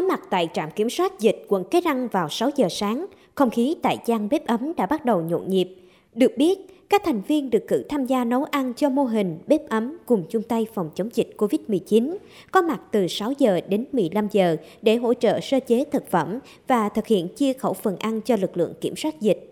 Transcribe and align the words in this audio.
Có 0.00 0.06
mặt 0.06 0.20
tại 0.30 0.48
trạm 0.54 0.70
kiểm 0.70 0.90
soát 0.90 1.20
dịch 1.20 1.44
quận 1.48 1.64
Cái 1.70 1.80
Răng 1.80 2.08
vào 2.08 2.28
6 2.28 2.50
giờ 2.56 2.68
sáng, 2.70 3.06
không 3.34 3.50
khí 3.50 3.76
tại 3.82 3.98
gian 4.06 4.28
bếp 4.28 4.46
ấm 4.46 4.72
đã 4.76 4.86
bắt 4.86 5.04
đầu 5.04 5.20
nhộn 5.20 5.50
nhịp. 5.50 5.74
Được 6.14 6.32
biết, 6.36 6.58
các 6.88 7.02
thành 7.04 7.22
viên 7.28 7.50
được 7.50 7.64
cử 7.68 7.84
tham 7.88 8.06
gia 8.06 8.24
nấu 8.24 8.44
ăn 8.44 8.72
cho 8.74 8.88
mô 8.88 9.04
hình 9.04 9.38
bếp 9.46 9.68
ấm 9.68 9.98
cùng 10.06 10.24
chung 10.30 10.42
tay 10.42 10.66
phòng 10.74 10.90
chống 10.94 11.08
dịch 11.14 11.34
COVID-19, 11.36 12.16
có 12.50 12.62
mặt 12.62 12.80
từ 12.90 13.06
6 13.08 13.32
giờ 13.38 13.60
đến 13.68 13.84
15 13.92 14.28
giờ 14.32 14.56
để 14.82 14.96
hỗ 14.96 15.14
trợ 15.14 15.40
sơ 15.40 15.60
chế 15.60 15.84
thực 15.92 16.10
phẩm 16.10 16.38
và 16.66 16.88
thực 16.88 17.06
hiện 17.06 17.28
chia 17.28 17.52
khẩu 17.52 17.72
phần 17.72 17.96
ăn 17.96 18.20
cho 18.20 18.36
lực 18.36 18.56
lượng 18.56 18.74
kiểm 18.80 18.96
soát 18.96 19.20
dịch. 19.20 19.49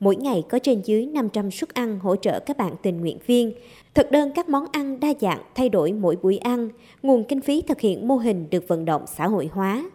Mỗi 0.00 0.16
ngày 0.16 0.44
có 0.48 0.58
trên 0.58 0.80
dưới 0.84 1.06
500 1.06 1.50
suất 1.50 1.74
ăn 1.74 1.98
hỗ 1.98 2.16
trợ 2.16 2.40
các 2.40 2.56
bạn 2.56 2.74
tình 2.82 3.00
nguyện 3.00 3.18
viên. 3.26 3.52
Thực 3.94 4.10
đơn 4.10 4.30
các 4.34 4.48
món 4.48 4.66
ăn 4.72 5.00
đa 5.00 5.12
dạng 5.20 5.40
thay 5.54 5.68
đổi 5.68 5.92
mỗi 5.92 6.16
buổi 6.22 6.38
ăn, 6.38 6.68
nguồn 7.02 7.24
kinh 7.24 7.40
phí 7.40 7.62
thực 7.62 7.80
hiện 7.80 8.08
mô 8.08 8.16
hình 8.16 8.46
được 8.50 8.68
vận 8.68 8.84
động 8.84 9.04
xã 9.16 9.26
hội 9.26 9.50
hóa. 9.52 9.90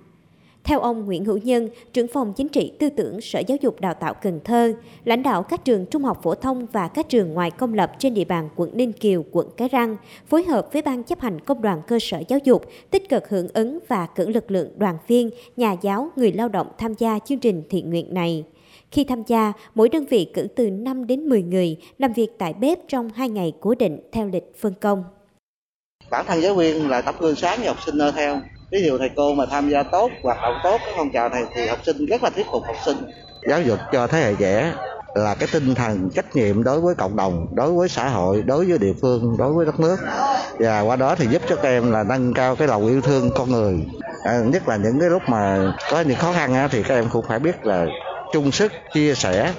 Theo 0.63 0.79
ông 0.79 1.05
Nguyễn 1.05 1.25
Hữu 1.25 1.38
Nhân, 1.38 1.70
trưởng 1.94 2.07
phòng 2.07 2.33
chính 2.33 2.47
trị 2.47 2.71
tư 2.80 2.89
tưởng 2.89 3.21
Sở 3.21 3.39
Giáo 3.47 3.57
dục 3.61 3.81
Đào 3.81 3.94
tạo 3.94 4.13
Cần 4.13 4.39
Thơ, 4.44 4.73
lãnh 5.05 5.23
đạo 5.23 5.44
các 5.44 5.66
trường 5.66 5.85
trung 5.85 6.03
học 6.03 6.19
phổ 6.23 6.35
thông 6.35 6.66
và 6.72 6.88
các 6.88 7.09
trường 7.09 7.33
ngoài 7.33 7.52
công 7.52 7.73
lập 7.73 7.91
trên 7.99 8.13
địa 8.13 8.25
bàn 8.25 8.49
quận 8.55 8.69
Ninh 8.73 8.94
Kiều, 8.94 9.25
quận 9.31 9.47
Cái 9.58 9.69
Răng, 9.69 9.97
phối 10.27 10.44
hợp 10.44 10.73
với 10.73 10.81
Ban 10.81 11.03
chấp 11.03 11.19
hành 11.19 11.39
công 11.39 11.61
đoàn 11.61 11.81
cơ 11.88 11.99
sở 12.02 12.22
giáo 12.27 12.39
dục, 12.44 12.66
tích 12.91 13.09
cực 13.09 13.30
hưởng 13.30 13.47
ứng 13.53 13.80
và 13.88 14.05
cử 14.05 14.30
lực 14.30 14.52
lượng 14.52 14.69
đoàn 14.77 14.97
viên, 15.08 15.30
nhà 15.58 15.75
giáo, 15.81 16.09
người 16.16 16.31
lao 16.31 16.49
động 16.49 16.67
tham 16.77 16.94
gia 16.94 17.19
chương 17.19 17.39
trình 17.39 17.63
thiện 17.69 17.89
nguyện 17.89 18.13
này. 18.13 18.44
Khi 18.95 19.04
tham 19.04 19.23
gia, 19.27 19.54
mỗi 19.76 19.90
đơn 19.90 20.05
vị 20.05 20.31
cử 20.34 20.48
từ 20.55 20.70
5 20.70 21.08
đến 21.08 21.30
10 21.30 21.44
người 21.44 21.77
làm 21.98 22.13
việc 22.13 22.27
tại 22.40 22.53
bếp 22.53 22.80
trong 22.88 23.09
2 23.16 23.30
ngày 23.30 23.53
cố 23.62 23.76
định 23.76 23.99
theo 24.12 24.27
lịch 24.27 24.44
phân 24.62 24.73
công. 24.81 25.03
Bản 26.12 26.26
thân 26.27 26.41
giáo 26.41 26.55
viên 26.55 26.90
là 26.90 27.02
tấm 27.02 27.16
gương 27.20 27.36
sáng 27.36 27.59
cho 27.63 27.67
học 27.67 27.77
sinh 27.86 27.98
noi 27.98 28.12
theo. 28.12 28.39
Ví 28.72 28.84
dụ 28.86 28.98
thầy 28.98 29.09
cô 29.16 29.34
mà 29.34 29.45
tham 29.45 29.70
gia 29.70 29.84
tốt, 29.84 30.12
hoạt 30.23 30.38
động 30.41 30.53
tốt 30.63 30.77
cái 30.86 30.94
phong 30.98 31.12
trào 31.12 31.30
này 31.30 31.44
thì 31.55 31.67
học 31.67 31.80
sinh 31.86 32.05
rất 32.05 32.23
là 32.23 32.30
thuyết 32.30 32.45
phục 32.52 32.63
học 32.63 32.76
sinh. 32.86 32.98
Giáo 33.50 33.62
dục 33.62 33.80
cho 33.92 34.08
thế 34.08 34.19
hệ 34.19 34.36
trẻ 34.39 34.73
là 35.16 35.36
cái 35.36 35.50
tinh 35.53 35.75
thần 35.75 36.09
trách 36.16 36.36
nhiệm 36.36 36.64
đối 36.64 36.81
với 36.81 36.95
cộng 36.95 37.16
đồng, 37.16 37.47
đối 37.53 37.72
với 37.72 37.89
xã 37.89 38.09
hội, 38.09 38.41
đối 38.41 38.66
với 38.66 38.78
địa 38.78 38.94
phương, 39.02 39.36
đối 39.39 39.53
với 39.53 39.66
đất 39.66 39.80
nước 39.80 39.97
và 40.59 40.81
qua 40.81 40.95
đó 40.95 41.16
thì 41.16 41.28
giúp 41.28 41.41
cho 41.50 41.56
các 41.56 41.69
em 41.69 41.91
là 41.91 42.03
nâng 42.03 42.34
cao 42.34 42.56
cái 42.56 42.67
lòng 42.67 42.88
yêu 42.88 43.02
thương 43.02 43.30
con 43.36 43.52
người. 43.52 43.86
À, 44.23 44.41
nhất 44.45 44.67
là 44.67 44.75
những 44.78 45.00
cái 45.00 45.09
lúc 45.09 45.22
mà 45.28 45.73
có 45.91 46.02
những 46.02 46.17
khó 46.17 46.34
khăn 46.34 46.53
á, 46.53 46.67
thì 46.72 46.84
các 46.84 46.95
em 46.95 47.06
cũng 47.12 47.25
phải 47.28 47.39
biết 47.39 47.66
là 47.66 47.86
chung 48.36 48.52
sức 48.52 48.72
chia 48.94 49.14
sẻ 49.16 49.53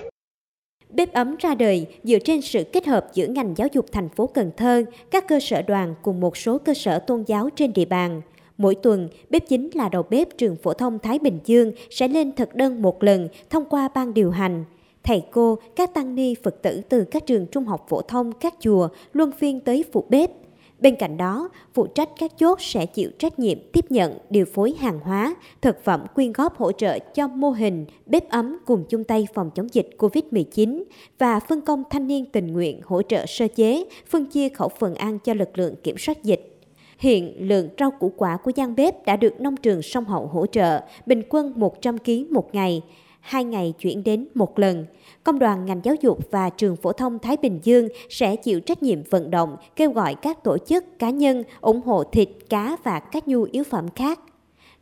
Bếp 0.90 1.12
ấm 1.12 1.36
ra 1.38 1.54
đời 1.54 1.86
dựa 2.04 2.18
trên 2.18 2.42
sự 2.42 2.64
kết 2.72 2.86
hợp 2.86 3.06
giữa 3.14 3.26
ngành 3.26 3.54
giáo 3.56 3.68
dục 3.72 3.86
thành 3.92 4.08
phố 4.08 4.26
Cần 4.26 4.50
Thơ, 4.56 4.84
các 5.10 5.28
cơ 5.28 5.40
sở 5.40 5.62
đoàn 5.62 5.94
cùng 6.02 6.20
một 6.20 6.36
số 6.36 6.58
cơ 6.58 6.74
sở 6.74 6.98
tôn 6.98 7.24
giáo 7.26 7.48
trên 7.56 7.72
địa 7.72 7.84
bàn. 7.84 8.22
Mỗi 8.58 8.74
tuần, 8.74 9.08
bếp 9.30 9.48
chính 9.48 9.70
là 9.74 9.88
đầu 9.88 10.02
bếp 10.10 10.38
trường 10.38 10.56
phổ 10.56 10.72
thông 10.72 10.98
Thái 10.98 11.18
Bình 11.18 11.38
Dương 11.44 11.72
sẽ 11.90 12.08
lên 12.08 12.32
thực 12.32 12.54
đơn 12.54 12.82
một 12.82 13.02
lần 13.02 13.28
thông 13.50 13.64
qua 13.64 13.88
ban 13.94 14.14
điều 14.14 14.30
hành. 14.30 14.64
Thầy 15.02 15.22
cô, 15.30 15.58
các 15.76 15.94
tăng 15.94 16.14
ni 16.14 16.34
Phật 16.42 16.62
tử 16.62 16.80
từ 16.88 17.04
các 17.04 17.26
trường 17.26 17.46
trung 17.46 17.64
học 17.64 17.86
phổ 17.88 18.02
thông, 18.02 18.32
các 18.32 18.54
chùa 18.60 18.88
luân 19.12 19.32
phiên 19.38 19.60
tới 19.60 19.84
phụ 19.92 20.04
bếp– 20.08 20.30
Bên 20.78 20.96
cạnh 20.96 21.16
đó, 21.16 21.48
phụ 21.74 21.86
trách 21.86 22.08
các 22.18 22.38
chốt 22.38 22.60
sẽ 22.60 22.86
chịu 22.86 23.10
trách 23.18 23.38
nhiệm 23.38 23.58
tiếp 23.72 23.84
nhận, 23.90 24.18
điều 24.30 24.44
phối 24.44 24.74
hàng 24.78 25.00
hóa, 25.00 25.34
thực 25.60 25.84
phẩm 25.84 26.06
quyên 26.14 26.32
góp 26.32 26.56
hỗ 26.56 26.72
trợ 26.72 26.98
cho 26.98 27.28
mô 27.28 27.50
hình 27.50 27.86
bếp 28.06 28.28
ấm 28.28 28.58
cùng 28.66 28.84
chung 28.88 29.04
tay 29.04 29.28
phòng 29.34 29.50
chống 29.54 29.68
dịch 29.72 29.90
COVID-19 29.98 30.82
và 31.18 31.40
phân 31.40 31.60
công 31.60 31.82
thanh 31.90 32.06
niên 32.06 32.24
tình 32.32 32.52
nguyện 32.52 32.80
hỗ 32.84 33.02
trợ 33.02 33.26
sơ 33.26 33.48
chế, 33.48 33.84
phân 34.06 34.26
chia 34.26 34.48
khẩu 34.48 34.68
phần 34.68 34.94
ăn 34.94 35.18
cho 35.18 35.34
lực 35.34 35.58
lượng 35.58 35.74
kiểm 35.82 35.98
soát 35.98 36.24
dịch. 36.24 36.52
Hiện 36.98 37.48
lượng 37.48 37.68
rau 37.78 37.90
củ 37.90 38.12
quả 38.16 38.36
của 38.36 38.52
gian 38.54 38.74
bếp 38.74 39.04
đã 39.04 39.16
được 39.16 39.40
nông 39.40 39.56
trường 39.56 39.82
sông 39.82 40.04
Hậu 40.04 40.26
hỗ 40.26 40.46
trợ, 40.46 40.80
bình 41.06 41.22
quân 41.28 41.52
100 41.56 41.98
kg 41.98 42.12
một 42.30 42.54
ngày 42.54 42.82
hai 43.26 43.44
ngày 43.44 43.74
chuyển 43.78 44.04
đến 44.04 44.28
một 44.34 44.58
lần. 44.58 44.86
Công 45.24 45.38
đoàn 45.38 45.66
ngành 45.66 45.80
giáo 45.84 45.94
dục 46.00 46.18
và 46.30 46.50
trường 46.50 46.76
phổ 46.76 46.92
thông 46.92 47.18
Thái 47.18 47.36
Bình 47.36 47.60
Dương 47.62 47.88
sẽ 48.08 48.36
chịu 48.36 48.60
trách 48.60 48.82
nhiệm 48.82 49.02
vận 49.10 49.30
động, 49.30 49.56
kêu 49.76 49.90
gọi 49.92 50.14
các 50.14 50.44
tổ 50.44 50.58
chức, 50.58 50.98
cá 50.98 51.10
nhân 51.10 51.42
ủng 51.60 51.80
hộ 51.80 52.04
thịt, 52.04 52.28
cá 52.48 52.76
và 52.84 53.00
các 53.00 53.28
nhu 53.28 53.42
yếu 53.42 53.64
phẩm 53.64 53.86
khác. 53.94 54.20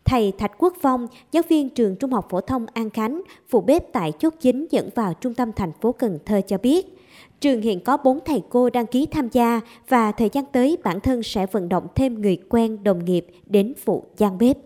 Thầy 0.04 0.32
Thạch 0.38 0.52
Quốc 0.58 0.74
Phong, 0.82 1.06
giáo 1.32 1.42
viên 1.48 1.70
trường 1.70 1.96
Trung 1.96 2.12
học 2.12 2.26
phổ 2.30 2.40
thông 2.40 2.66
An 2.74 2.90
Khánh, 2.90 3.22
phụ 3.48 3.60
bếp 3.60 3.92
tại 3.92 4.12
chốt 4.18 4.34
chính 4.40 4.66
dẫn 4.70 4.88
vào 4.94 5.14
trung 5.14 5.34
tâm 5.34 5.52
thành 5.52 5.72
phố 5.80 5.92
Cần 5.92 6.18
Thơ 6.24 6.40
cho 6.46 6.58
biết, 6.58 6.86
trường 7.40 7.62
hiện 7.62 7.80
có 7.80 7.96
4 7.96 8.18
thầy 8.24 8.42
cô 8.48 8.70
đăng 8.70 8.86
ký 8.86 9.06
tham 9.06 9.28
gia 9.32 9.60
và 9.88 10.12
thời 10.12 10.30
gian 10.32 10.44
tới 10.52 10.78
bản 10.84 11.00
thân 11.00 11.22
sẽ 11.22 11.46
vận 11.46 11.68
động 11.68 11.86
thêm 11.94 12.22
người 12.22 12.36
quen, 12.48 12.84
đồng 12.84 13.04
nghiệp 13.04 13.26
đến 13.46 13.74
phụ 13.84 14.04
gian 14.16 14.38
bếp. 14.38 14.56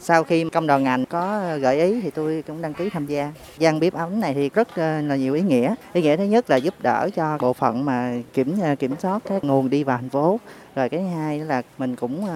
Sau 0.00 0.24
khi 0.24 0.44
công 0.52 0.66
đoàn 0.66 0.84
ngành 0.84 1.06
có 1.06 1.20
ờ, 1.20 1.56
gợi 1.56 1.80
ý 1.80 2.00
thì 2.00 2.10
tôi 2.10 2.44
cũng 2.46 2.62
đăng 2.62 2.74
ký 2.74 2.90
tham 2.90 3.06
gia. 3.06 3.32
Gian 3.58 3.80
bếp 3.80 3.94
ấm 3.94 4.20
này 4.20 4.34
thì 4.34 4.48
rất 4.48 4.68
ờ, 4.76 5.00
là 5.00 5.16
nhiều 5.16 5.34
ý 5.34 5.42
nghĩa. 5.42 5.74
Ý 5.92 6.02
nghĩa 6.02 6.16
thứ 6.16 6.24
nhất 6.24 6.50
là 6.50 6.56
giúp 6.56 6.74
đỡ 6.82 7.08
cho 7.16 7.38
bộ 7.40 7.52
phận 7.52 7.84
mà 7.84 8.14
kiểm 8.32 8.54
ờ, 8.62 8.74
kiểm 8.74 8.94
soát 8.98 9.22
cái 9.28 9.38
nguồn 9.42 9.70
đi 9.70 9.84
vào 9.84 9.96
thành 9.96 10.08
phố. 10.08 10.40
Rồi 10.74 10.88
cái 10.88 11.02
hai 11.02 11.38
là 11.38 11.62
mình 11.78 11.96
cũng 11.96 12.26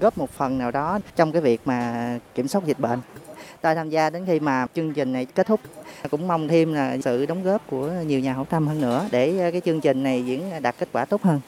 góp 0.00 0.18
một 0.18 0.30
phần 0.30 0.58
nào 0.58 0.70
đó 0.70 0.98
trong 1.16 1.32
cái 1.32 1.42
việc 1.42 1.60
mà 1.64 2.18
kiểm 2.34 2.48
soát 2.48 2.64
dịch 2.66 2.78
bệnh. 2.78 3.00
Tôi 3.60 3.74
tham 3.74 3.90
gia 3.90 4.10
đến 4.10 4.24
khi 4.26 4.40
mà 4.40 4.66
chương 4.74 4.92
trình 4.92 5.12
này 5.12 5.24
kết 5.24 5.46
thúc. 5.46 5.60
Cũng 6.10 6.28
mong 6.28 6.48
thêm 6.48 6.74
là 6.74 6.96
sự 7.04 7.26
đóng 7.26 7.42
góp 7.42 7.70
của 7.70 7.90
nhiều 8.06 8.20
nhà 8.20 8.32
hảo 8.32 8.44
tâm 8.44 8.66
hơn 8.66 8.80
nữa 8.80 9.08
để 9.10 9.50
cái 9.52 9.60
chương 9.64 9.80
trình 9.80 10.02
này 10.02 10.24
diễn 10.24 10.42
đạt 10.62 10.74
kết 10.78 10.88
quả 10.92 11.04
tốt 11.04 11.22
hơn. 11.22 11.40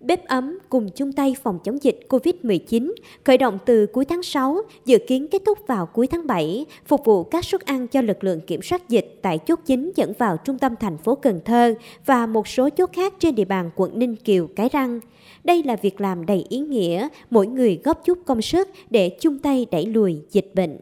Bếp 0.00 0.26
ấm 0.26 0.58
cùng 0.68 0.88
chung 0.94 1.12
tay 1.12 1.36
phòng 1.42 1.58
chống 1.64 1.82
dịch 1.82 2.00
COVID-19 2.08 2.92
khởi 3.24 3.38
động 3.38 3.58
từ 3.66 3.86
cuối 3.86 4.04
tháng 4.04 4.22
6, 4.22 4.58
dự 4.84 4.98
kiến 5.06 5.26
kết 5.30 5.42
thúc 5.46 5.58
vào 5.66 5.86
cuối 5.86 6.06
tháng 6.06 6.26
7, 6.26 6.66
phục 6.86 7.04
vụ 7.04 7.24
các 7.24 7.44
suất 7.44 7.60
ăn 7.60 7.88
cho 7.88 8.02
lực 8.02 8.24
lượng 8.24 8.40
kiểm 8.40 8.62
soát 8.62 8.88
dịch 8.88 9.18
tại 9.22 9.38
chốt 9.38 9.60
chính 9.66 9.92
dẫn 9.96 10.12
vào 10.18 10.36
trung 10.36 10.58
tâm 10.58 10.74
thành 10.80 10.98
phố 10.98 11.14
Cần 11.14 11.40
Thơ 11.44 11.74
và 12.06 12.26
một 12.26 12.48
số 12.48 12.68
chốt 12.70 12.90
khác 12.92 13.14
trên 13.18 13.34
địa 13.34 13.44
bàn 13.44 13.70
quận 13.76 13.98
Ninh 13.98 14.16
Kiều, 14.16 14.46
Cái 14.56 14.68
Răng. 14.72 15.00
Đây 15.44 15.62
là 15.62 15.76
việc 15.76 16.00
làm 16.00 16.26
đầy 16.26 16.44
ý 16.48 16.58
nghĩa, 16.58 17.08
mỗi 17.30 17.46
người 17.46 17.80
góp 17.84 18.04
chút 18.04 18.18
công 18.26 18.42
sức 18.42 18.68
để 18.90 19.08
chung 19.20 19.38
tay 19.38 19.66
đẩy 19.70 19.86
lùi 19.86 20.16
dịch 20.30 20.50
bệnh. 20.54 20.78